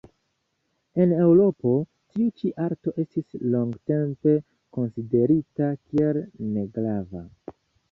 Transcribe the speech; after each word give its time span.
En 1.03 1.11
Eŭropo, 1.25 1.73
tiu 2.15 2.29
ĉi 2.39 2.49
arto 2.69 2.95
estis 3.05 3.37
longtempe 3.57 4.35
konsiderita 4.79 5.71
kiel 5.85 6.23
negrava. 6.59 7.27